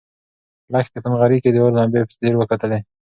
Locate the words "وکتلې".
2.37-2.79